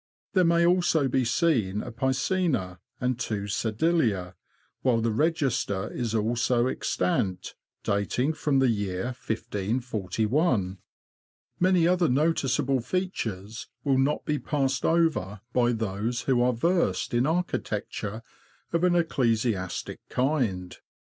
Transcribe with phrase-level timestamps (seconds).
[0.33, 4.33] There may also be seen a piscina and two sedilia,
[4.81, 10.79] while the register is also extant, dating from the year 1541.
[11.59, 17.27] Many other noticeable features will not be passed over by those who are versed in
[17.27, 18.23] architecture
[18.73, 20.77] of an ecclesiastic kind.